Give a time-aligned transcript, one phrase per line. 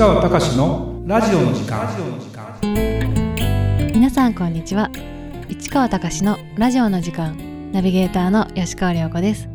[0.00, 1.86] 川隆のラジオの時間。
[3.92, 4.90] 皆さんこんにちは。
[5.50, 7.70] 市川隆のラジオの時間。
[7.70, 9.46] ナビゲーターの吉川良子です。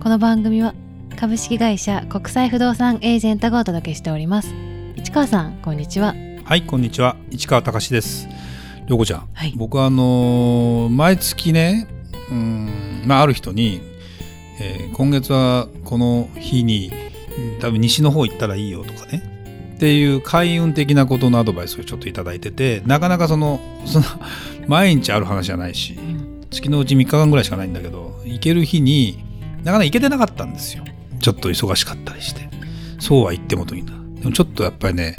[0.00, 0.74] この番組は
[1.16, 4.52] 株式会社国際不動産エージェントがお届けしております。
[4.96, 6.14] 市川さんこんにちは。
[6.44, 7.16] はいこんにちは。
[7.30, 8.28] 市川隆です。
[8.88, 9.54] 良子ちゃん、はい。
[9.56, 11.88] 僕はあのー毎月ね
[12.30, 13.80] うんまあある人に、
[14.60, 16.92] えー今月はこの日に
[17.38, 19.37] うん多分西の方行ったらいいよとかね
[19.78, 24.06] っていう開運的なことのアドバイスをちょっといただいててなかなかそのその
[24.66, 25.96] 毎日ある話じゃないし
[26.50, 29.22] 月のうち3日間ぐらいしかないんだけど行ける日に
[29.62, 30.84] なかなか行けてなかったんですよ。
[31.20, 32.48] ちょっと忙しかったりして。
[32.98, 33.92] そうは言ってもといいんだ。
[34.20, 35.16] でもちょっとやっぱりね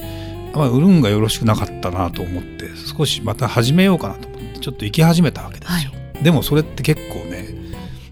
[0.53, 7.47] あんまり運がよろしくなかったなと思って少しまた始めようかなと思ってちょっと行き始めたわけですよ、でもそれって結構ね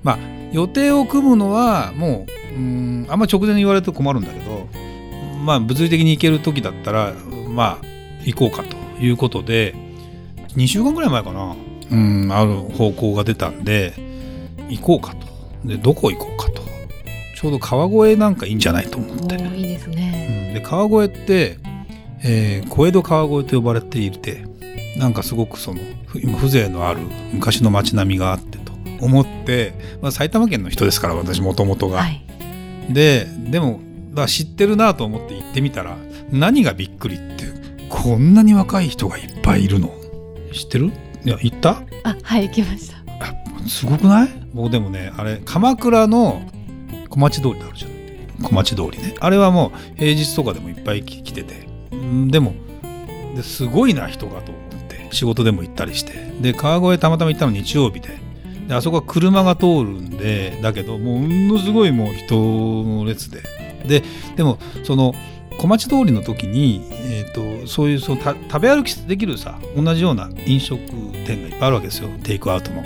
[0.03, 0.19] まあ
[0.53, 4.46] 予定を組むのはもううんあんま直前に言われると困るんだけど
[5.47, 7.13] まあ物理的に行ける時だったら
[7.47, 7.85] まあ
[8.25, 9.73] 行こうかということで
[10.57, 11.55] 2週間ぐらい前かな。
[11.89, 13.93] うんある方向が出たんで
[14.67, 15.25] 行こうかと。
[15.65, 16.61] でどこ行こうかと。
[17.33, 20.47] ちょうど川越なんかいいんじゃないと思って、いいですね。
[20.49, 21.57] うんで川越って、
[22.25, 24.43] えー小江戸川越と呼ばれていて
[24.97, 26.99] なんかすごくそのふ風情のある
[27.31, 31.99] 昔の街並みがあってと思って、まあ、埼玉県の人ですから私もともとが。
[31.99, 32.21] はい。
[32.89, 33.79] ででも
[34.17, 35.97] だ知ってるなと思って行ってみたら
[36.31, 37.45] 何がびっくりって
[37.89, 39.93] こんなに若い人がいっぱいいるの？
[40.53, 40.91] 知ってる？
[41.23, 41.83] いや行った？
[42.03, 42.97] あはい行きました。
[43.67, 44.29] すごくない？
[44.53, 46.41] 僕でもねあれ鎌倉の
[47.09, 47.91] 小町通りってあるじゃん
[48.43, 49.15] 小町通りね。
[49.19, 51.67] あれはもう平日とかでもいっぱい来来てて。
[51.95, 52.53] んでも
[53.35, 56.13] ですごいな人がと思って仕事でも行ったりして。
[56.41, 58.17] で川越たまたま行ったの日曜日で。
[58.67, 63.41] であそこは車が通るんでだけどもうものすごいもう人の列で
[63.85, 64.03] で
[64.35, 65.13] でもその
[65.57, 70.79] 小町通りの時に、えー、とそういうそのた食べ歩きできるさ同じような飲食
[71.25, 72.09] 店がいっぱいあるわけですよ。
[72.23, 72.83] テイクアウトの。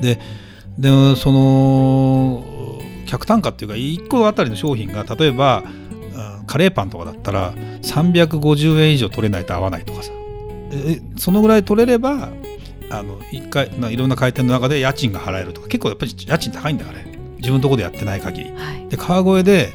[0.00, 0.18] で
[0.78, 2.44] でその
[3.06, 5.62] 客単価っていうか1個あたりの商品が例えば
[6.16, 10.12] あカレーパンとかだったら350円以上取れないと合わないとかさ。
[10.72, 12.30] えそのぐらい取れれば
[12.90, 15.68] あの一回ないろんな回転の中で家賃が払えるとか。
[15.68, 17.18] 結構やっぱり家賃高いんだからね。
[17.36, 18.50] 自分のとこでやってない限り。
[18.50, 18.88] はい。
[18.88, 19.72] で川越で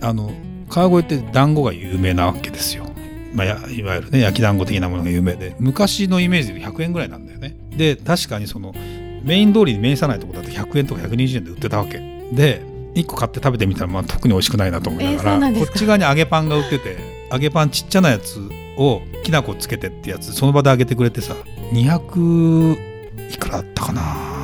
[0.00, 0.30] あの
[0.68, 2.86] 川越って団子が有名なわけですよ、
[3.34, 5.56] まあ、やいわゆるね焼き団子的なものが有名で。
[5.58, 7.56] 昔のイメージで100円ぐらいなんだよね。
[7.76, 8.74] で確かにその
[9.22, 11.98] メイン通りに面さないとこだと100円とか120円で売ってたわけ。
[12.32, 12.62] で
[12.94, 16.96] 1個買って食べてみたらまあ特に美味しくないなと思いながえーそら、こっち側に揚げパンが売ってて
[17.32, 18.38] 揚げパンちっちゃなやつ
[18.78, 21.34] をきな粉つけてってやつその場で揚げてくれてさ
[21.72, 24.34] 200いくらだったかな。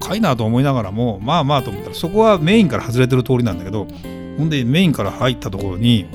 [0.00, 3.86] 高いなと思いながらもまあまあと思ったらそこはメインから外れてる通りなんだけど
[4.38, 6.06] ほんでメインから入ったところに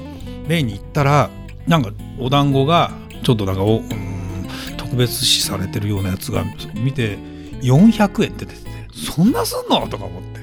[0.47, 1.29] メインに行ったら
[1.67, 2.91] なんかお団子が
[3.23, 4.47] ちょっとなんかおうーん
[4.77, 6.43] 特別視されてるようなやつが
[6.75, 7.17] 見て
[7.61, 9.87] 400円って出ててそんなすんの？
[9.87, 10.37] とか思って。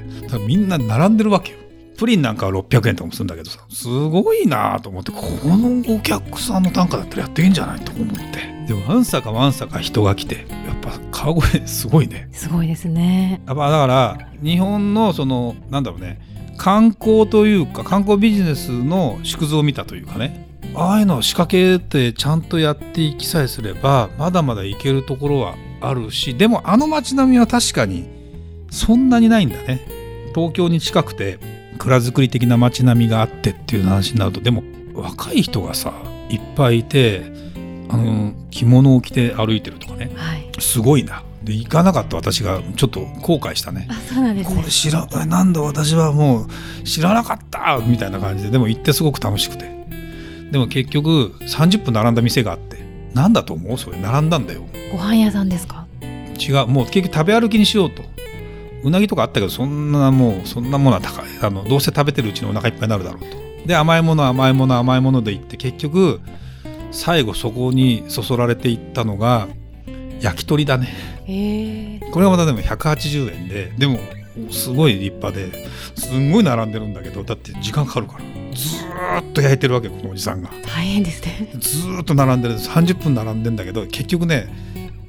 [0.47, 1.59] みんな並んでるわけよ。
[1.97, 8.55] プリンなんかは600円とかもするんだけどさすごいなと思ってこのお客さんの単価だったらやっていいんじゃないと思って。
[8.67, 12.29] でもわんさかわんさか人が来てやっぱ川越すごいね。
[12.33, 13.43] すごいですね。
[13.47, 16.19] やっぱだから日本のそのなんだろうね
[16.57, 20.45] 観光というか観光ビジネスの縮図を見たというかね。
[20.75, 28.09] ああいうのを仕掛けてちゃんとやっていきさえすればまだまだ行けるところはあるしでもあの街並みは確かに
[28.71, 29.87] そんなにないんだね。
[30.35, 31.39] 東京に近くて
[31.79, 34.65] 蔵造り的な街並みがあってっていう話になるとでも
[34.95, 35.93] 若い人がさ
[36.29, 37.23] いっぱいいて
[37.89, 40.11] あの着物を着て歩いてるとかね。
[40.17, 40.51] はい。
[40.59, 43.87] すごいなで行かなかった私がちょっと後悔したね。
[43.91, 44.57] あそうなんですね。
[44.57, 46.49] これ知らえなんだ私はもう
[46.85, 49.73] 知らなかったみたいな感じででも行ってすごく楽しくて。
[50.51, 52.79] でも結局30分並んだ店があって
[53.13, 53.79] なんだと思う？
[53.79, 54.65] それ並んだんだよ。
[54.93, 55.87] ご飯屋さんですか？
[56.39, 56.67] 違う。
[56.67, 58.03] もう結局食べ歩きにしようと。
[58.85, 61.25] うなぎとかあったけどそんなもうそんなものは高い。
[61.43, 63.67] あのどうせ食べてるうちにお腹いっぱいになるだろうと。
[63.67, 66.21] で甘いもの甘いもの甘いもので行って結局
[66.93, 69.49] 最後そこにそそられていったのが
[70.21, 70.89] 焼き鳥だね
[71.27, 73.99] へえこれはまたでも180円ででも
[74.51, 78.21] すごい立派ですんごい並んでるんだけどだって時間かかるから
[78.55, 80.51] ずーっと焼いてるわけこのおじさんが。
[80.67, 81.51] 大変ですね。
[81.59, 84.49] ずーっと並んでる30分並んでんだけど結局ね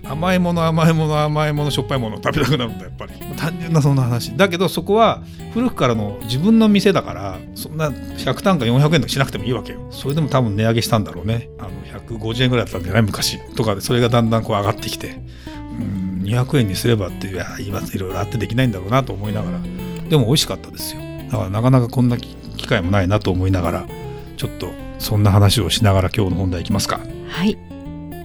[0.04, 3.14] 甘いもの甘いもの甘いものしょっぱいものを食べたくなるんだやっぱり。
[3.38, 4.36] 単純なそんな話。
[4.38, 5.24] だけどそこは
[5.54, 9.88] 古くからの自分の店だからそんな100単価400円とかしなくてもいいわけよ。
[9.92, 11.50] それでも多分値上げしたんだろうね。
[11.60, 11.70] あの
[12.02, 13.02] 150円ぐらいだったんじゃない？
[13.02, 13.40] 昔。
[13.56, 15.08] とかでそれがだんだんこう上がってきて。
[15.10, 15.12] う
[15.52, 15.55] ん
[16.26, 19.60] 200円にすればっていや今いろいろあってできないんだろうなと思いながら。
[20.10, 21.02] でも美味しかったですよ。
[21.32, 22.36] だからなかなかこんな機
[22.68, 23.86] 会もないなと思いながら
[24.38, 24.70] ちょっと
[25.00, 27.00] そんな話をしながら今日の本題いきますか。
[27.28, 27.58] はい、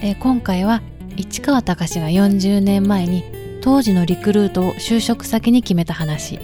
[0.01, 0.83] えー今回は
[1.17, 3.25] 市川隆が40年前に
[3.63, 6.39] 当時のリクルートを就職先に決めた話。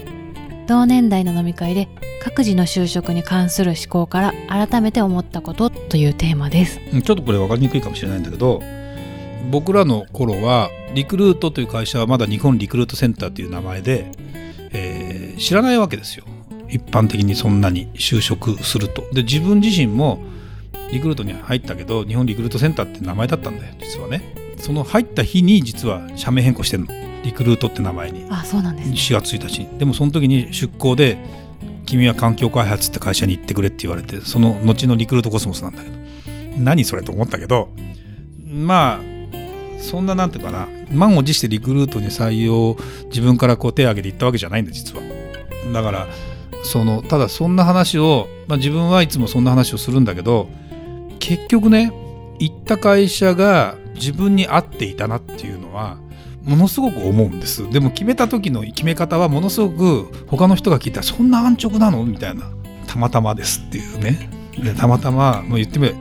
[0.67, 1.87] 同年代の飲み会で
[2.21, 4.33] 各自の就職に関する思考から
[4.67, 6.79] 改めて思ったことというテーマです。
[6.93, 8.61] うんちょっとこれ分かりにくいかもしれないんだけど
[9.51, 14.11] 僕らの頃はリクルートという会社はまだ日本リクルートセンターという名前で、
[14.71, 16.25] えー知らないわけですよ。
[16.67, 19.03] 一般的にそんなに就職すると。
[19.13, 20.19] で自分自身も
[20.91, 24.55] リクルートに入ったけど日本リクルートセンターって名前だったんだよ実はね。
[24.57, 26.87] その入った日に実は社名変更してんの。
[27.23, 28.25] リクルートって名前に。
[28.29, 28.95] あそうなんですね。
[28.95, 29.79] 4月1日に。
[29.79, 31.17] でもその時に出向で
[31.85, 35.95] 君は環境開発って会社に行ってくれって言われてその後のリクルートコスモスなんだけど。
[36.57, 37.69] 何それと思ったけど
[38.43, 39.16] まあ
[39.79, 45.03] そんななんていうかな満を持してリクルートに採用自分からこう手を挙げて行ったわけじゃないんだ実は。
[45.73, 46.07] だから
[46.63, 50.49] そのただそんな話を、まあ、自分はいつもそんな話をするんだけど
[51.19, 51.91] 結局ね
[52.39, 55.97] 行った会社が自分に合っていたなっていうのは
[56.43, 57.69] ものすごく思うんです。
[57.69, 62.05] でも決めた時の決め方はものすごく他の人が聞いたらそんな安直なの？
[62.05, 62.49] みたいな
[62.87, 64.29] たまたまですっていうね。
[64.57, 65.95] でたまたまもう言ってみれ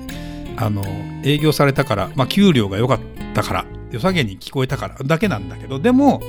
[0.57, 0.83] あの
[1.25, 3.16] 営業されたから、まあ、給料が良かった。
[3.37, 6.23] たから良さげに聞こえたからだけなんだけどでも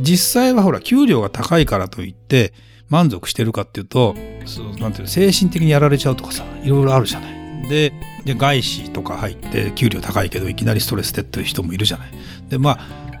[0.00, 2.52] 実際はほら給料が高いからといって
[2.90, 4.14] 満足してるかっていうと
[4.44, 7.34] そうなんていう精神的にやられちゃうとかさいろいろあるじゃない。
[7.68, 7.94] で
[8.26, 12.10] で外資とか入って給料高いけどいきなりストレスでっていう人もいるじゃない。
[12.50, 12.78] でまあ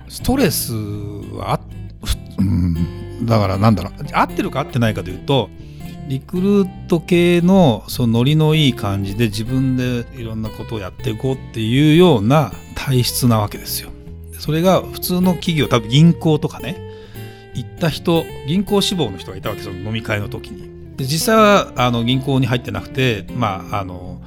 [0.08, 1.60] ストレスはあ
[2.38, 5.48] うんだからなんだろう合ってるか合ってないかというと
[6.08, 13.90] リクルート系のそのノリのいい感じで自分でいろんなことをやっていこうっていうような体質なわけですよ。
[14.38, 16.76] それが普通の企業多分銀行とかね
[17.54, 20.96] 行った人銀行志望の人がいたわけですよ飲み会の時に。
[20.96, 24.20] で実際はあの銀行に入ってなくてまああの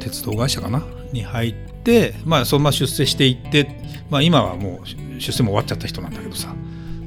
[0.00, 0.82] 鉄道会社かな？
[1.12, 1.54] に入っ
[1.84, 3.68] て、まあ、そのまま出世していって、
[4.10, 6.54] まあ、今はもう出世も終わっちゃった人なんだけどさ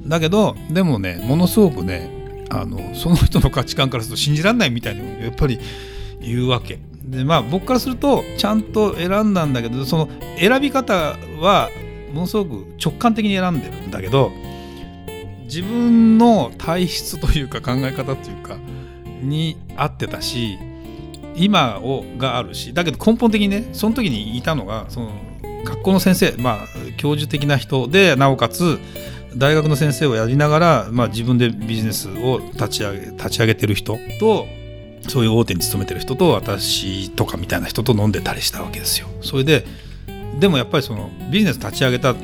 [0.06, 2.23] だけどでもねものすごくね
[2.54, 5.60] あのその人の価値観からすると信じられないみたいにやっぱり
[6.22, 6.80] 言うわけ。
[7.04, 11.70] でまあ僕からするとちゃんと選んだんだけどその選び方は
[12.14, 14.32] ものすごく直感的に選んでるんだけど
[15.44, 18.58] 自分の体質というか考え方というか
[19.22, 20.58] に合ってたし
[21.36, 25.12] 今をがあるしだけど根本的にねその時にいたのがその
[25.66, 26.68] 学校の先生まあ
[26.98, 28.80] 教授的な人でなおかつ
[29.36, 34.48] 大学の先生をやりながら、まあ、自分でビジネスを立ち上げ立ち上げてる人と
[35.08, 39.08] そういう大手に勤めてる人と私とかみたいな人と飲んでたりしたわけですよ。
[39.22, 39.66] それで
[40.40, 42.16] でもやっぱりそのビジネス立ち上げた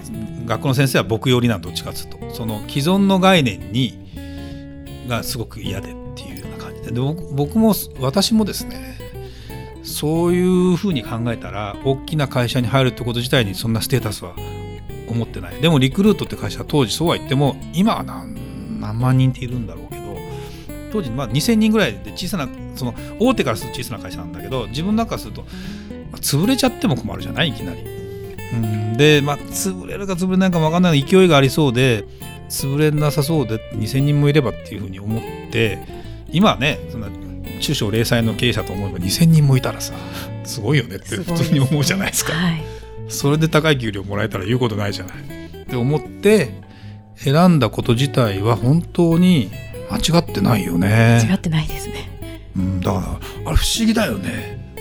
[0.45, 4.09] 学校の先生は僕寄りなんどっちかっつうとその既存の概念に
[5.07, 6.99] がすごく嫌でっていうような感じでで
[7.33, 8.97] 僕も私もですね
[9.83, 14.35] そういうふうに考えたら大きな会社に入るってこと自体にそんなステータスは
[15.11, 15.61] 思ってない。
[15.61, 20.17] でもリクルートって会社は当時そうは言っても今は何何万人っているんだろうけど
[20.91, 25.45] 当時まあ2000人ぐらいで小さなその大手からすると小さな会社なんだけど自分の中かすると、
[26.15, 27.49] 潰れちゃっても困るじゃない？
[27.49, 27.81] いきなり。
[27.81, 28.97] うん。
[28.97, 31.03] でまあ潰れるか潰れないかも分かんない。
[31.03, 32.05] 勢いがありそうで
[32.49, 35.21] 潰れなさそうで2000人もいればっていうふうに思っ
[35.51, 35.77] て
[36.31, 37.07] 今はねそんな
[37.59, 39.93] 中小零細の経営者と思えば2000人もいたらさ
[40.45, 42.33] すごいよねって普通に思うじゃないですか。
[42.33, 42.63] はい。
[43.09, 45.17] それで高い給料もらえたら言うことないじゃない。
[45.63, 46.61] って思って
[47.15, 49.51] 選んだこと自体は本当に
[49.91, 51.27] 間違ってないよね。
[51.29, 52.09] 違ってないですね
[52.55, 54.73] うん、だからあれ不思議だよね。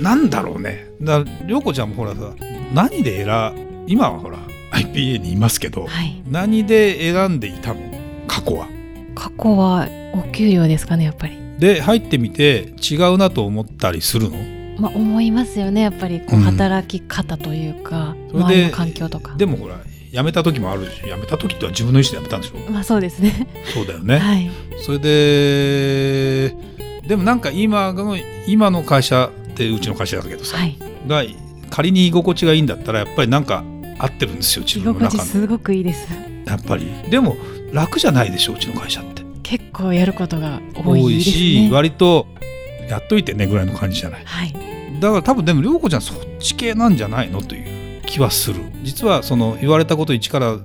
[0.00, 0.86] なんだろうね。
[1.00, 2.34] だから涼子ちゃんもほらさ
[2.72, 4.38] 何で選今はほら
[4.72, 7.80] IPA にいますけどはい何で選んでいたの？
[8.26, 8.68] 過去は。
[9.14, 14.55] 過去はお給料ですかねやっぱりで入ってみて違うなと思ったりするの？
[14.78, 19.34] まあ思いますよねやっぱりこううん働き方というか、それで周りの環境とか。
[19.36, 19.80] でもほら
[20.12, 22.70] 辞めた時もあるし辞めた時っては自分の意思で辞めたんでしょ？
[22.70, 23.46] まあそうですね。
[23.74, 24.18] そうだよね。
[24.18, 24.50] はい。
[24.84, 26.56] それで
[27.06, 28.16] でもなんか今の
[28.46, 30.78] 今の会社ってうちの会社だけどさ、はい。
[31.06, 31.22] が
[31.70, 33.64] 仮に居心地がいいんだったらやっぱりなんか
[33.98, 35.10] 合ってるんですよ自居分の中の。
[35.10, 36.08] 心地すごくいいです。
[36.46, 36.86] やっぱり。
[37.10, 37.36] でも
[37.72, 39.22] 楽じゃないでしょうちの会社って。
[39.42, 42.26] 結構やることが多多いいですしね割と
[42.88, 44.24] やっといてねぐらいの感じじゃない？
[44.24, 44.52] はい。
[45.00, 47.42] だから多分でも涼子ちゃんそっち系なんじゃないの？
[47.42, 48.62] という気はする。
[48.82, 50.56] 実はその言われたこと一から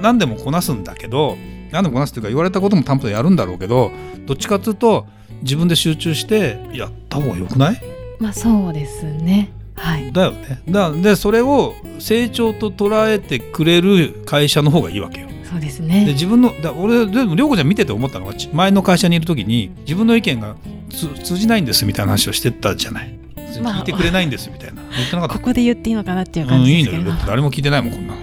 [0.00, 1.36] 何でもこなすんだけど
[1.70, 3.90] 何でもこなすっていうか言われたことも担保でやるんだろうけど
[4.26, 5.06] どっちかっていうと
[5.42, 7.82] 自分で集中してやった方がよくない？
[8.18, 9.50] まあそうですね。
[9.74, 10.12] はい。
[10.12, 10.62] だよね。
[10.68, 15.28] だでそれを成長と捉えてくれる会社の方がいいわけよ。
[15.44, 23.14] そうですでね自分のだ俺でも涼子ちゃん見てて思ったのがち前の会社にいる時に自分の意見がつ通じないんですみたいな話をしてたじゃない。
[23.62, 23.74] まあ。
[23.78, 24.82] 聞いてくれないんですみたいな。
[24.82, 25.34] 言ってなかった。
[25.38, 27.14] ここで言っていいのかなっていううん、感じいいですけど、のよ。
[27.14, 28.14] だって誰も聞いてないもんこんな。
[28.14, 28.20] の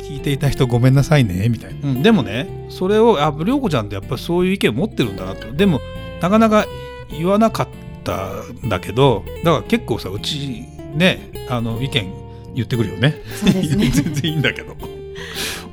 [0.00, 2.02] 聞いていた人ごめんなさいねみたいな、うん。
[2.02, 5.52] でもねそれをあ涼子ちゃんってやっぱりそういう意見を持ってるんだなと。
[5.52, 5.80] でも
[6.20, 6.66] なかなか
[7.10, 7.68] 言わなかっ
[8.04, 12.12] たんだけどだから結構さうちねあの意見
[12.54, 13.16] 言ってくるよね。
[13.34, 13.88] そうですね。
[13.92, 14.76] 全然いいんだけど。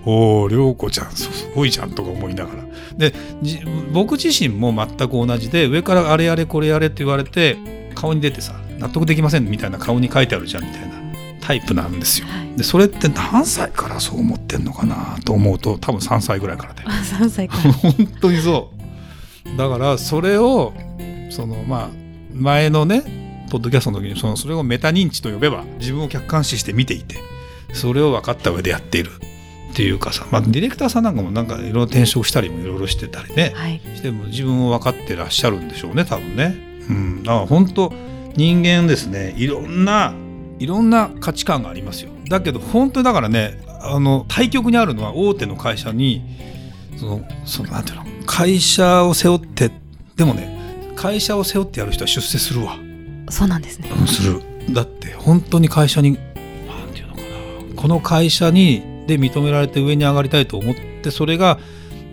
[0.04, 2.64] おお涼子ちゃんすごいじゃんとか思いながら
[3.02, 3.60] でじ
[3.92, 7.58] 僕自身も全く同じで上からあれやれこれやれって言われて
[7.96, 10.92] 顔に出てさ納得できませんみたいな顔に書いてあるじゃんみたいな
[11.42, 12.28] タイプなんですよ。
[12.28, 12.58] はい。
[12.58, 16.84] でそれって何歳からそう思ってんのかなと思うと多分3歳ぐらいからで。
[16.86, 17.74] あ3歳から。
[17.74, 18.72] 本当にそ
[19.56, 19.58] う。
[19.58, 20.74] だからそれを
[21.30, 21.90] そのまあ
[22.34, 27.18] 前のねポッドキャストの時にそのそれをメタ認知と呼べば自分を客観視して見ていて
[27.74, 29.12] それを分かった上でやっている
[29.72, 33.54] っていうかさ、まあ、ディレクターさんなんかもなんかいろいろ転職したりもいろいろしてたりね。
[33.56, 33.82] はい。
[33.96, 36.56] しても自分を分かってらっしゃるんでしょうね多分ね。
[36.90, 37.94] うん、だから本当
[38.36, 39.34] 人間ですね。
[39.38, 40.14] いろんな
[40.60, 42.12] いろんな価値観がありますよ。
[42.28, 46.22] だけど本当にだからねあの対極にあるのは大手の会社に
[46.98, 49.72] そのそのなんていうの会社を背負って
[50.18, 52.78] でもね会社を背負ってやる人は出世するわ。
[53.30, 53.90] そうなんですね。
[53.90, 54.42] うんする。
[54.70, 56.20] だって本当に会社にな
[56.86, 57.82] んていうのかな。
[57.82, 61.60] この会社にで認められて上に上がりたいと思ってそれが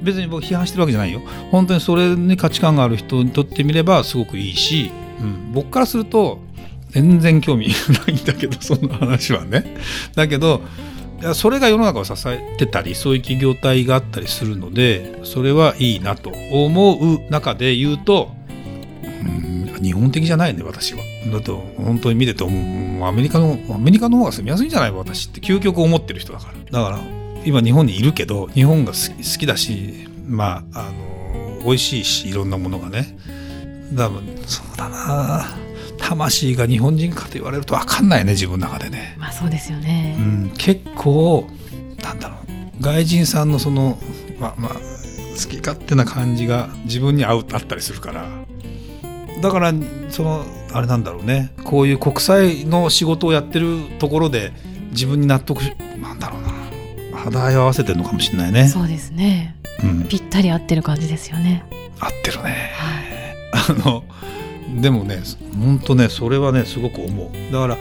[0.02, 1.20] 別に僕批判してるわけじゃないよ。
[1.50, 4.90] 本当にそれに価値観がある人にとってみればすごくいいし、
[5.20, 6.38] うん、僕からすると
[6.90, 9.76] 全然興味ないんだけど そんな話はね。
[10.14, 10.62] だけど
[11.20, 18.37] いやそれが世の中を支えてたりそういう企業体があったりするのでそれはいいなと思う中で言うとうん
[19.82, 21.00] 日本的じゃないね私は。
[21.32, 25.40] だと本当に見ててもうアメリカのアメリカの方が住みやすいんじゃない私って。
[25.40, 26.82] 究極思ってる人だから。
[26.82, 27.00] だから
[27.44, 33.16] 今日本にいるけど日本が好き好きだしまああの美味しいしいろんなものがね。
[33.96, 35.46] 多分そうだな。
[35.98, 41.46] 魂が日本人かと言われると分かんないね自分の中でね、まあそうですようね、ん、結構
[42.02, 42.82] なんだろう。
[42.82, 43.98] 外人さんのその
[44.38, 48.28] まあまあ好き勝手な感じが自分に合うあったりするから
[49.40, 49.72] だから
[50.10, 51.52] そのあれなんだろうね。
[51.64, 54.52] こういう国際の仕事をやってるところで
[54.90, 56.48] 自分に納得しなんだろうな。
[57.18, 59.56] 肌合いを合わせてるのかもしれないね、そうですね。
[59.82, 61.64] うん、ぴったり合ってる感じですよね。
[62.00, 62.72] 合ってるね。
[62.74, 63.78] はい。
[63.82, 64.04] あの
[64.80, 65.22] でもね
[65.58, 67.52] 本当ねそれはねすごく思う。
[67.52, 67.78] だから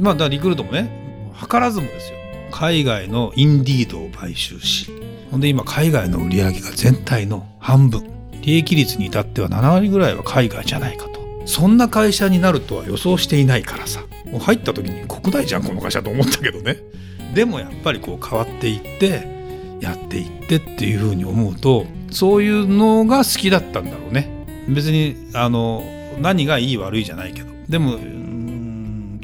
[0.00, 2.16] まあだからリクルートもね図らずもですよ。
[2.50, 4.90] 海外のインディードを買収し
[5.30, 8.15] ほんで今海外の売り上げが全体の半分
[8.46, 11.20] 利益率に至っては7割ぐらいは海外じゃないかと。
[11.46, 14.04] そんな会社になるとは予想していないからさ。
[14.26, 16.78] もう入った時に国内じゃんこの会社と思ったけどね。
[17.34, 24.30] でもやっぱりこう変わっていってやっていってっていうふうに思うとそういうのが好きだったんだろうね。
[24.68, 25.82] 別にあの
[26.20, 27.48] 何がいい悪いじゃないけど。
[27.68, 28.00] でもう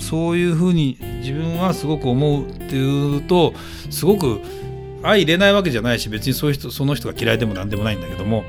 [0.00, 3.54] そういうふうに自分はすごく思うっていうと
[3.88, 4.40] すごく
[5.02, 8.44] 相入れないわけじゃないし別にそういう人その人が嫌いでも何でもないんだけども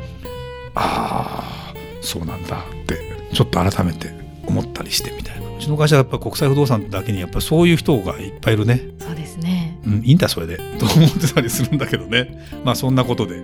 [0.75, 2.99] ああそうなんだって
[3.33, 4.11] ちょっと改めて
[4.45, 5.43] 思ったりしてみたいな。
[5.55, 8.81] うちの会社はやっぱ国際不動産だけにやっぱりそういう人がいっぱいいるね。
[8.99, 9.79] そうですね。
[9.85, 10.57] うん、いいんだそれで。
[10.77, 12.45] と思ってたりするんだけどね。
[12.65, 13.41] まあそんなことで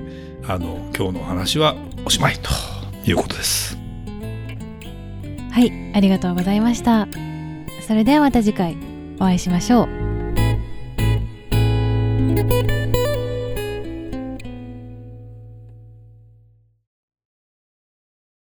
[0.47, 2.49] あの今日のお話はおしまいと
[3.09, 3.77] いうことです。
[5.51, 7.07] はいありがとうございました。
[7.87, 8.77] それではまた次回
[9.19, 10.08] お会いしましょう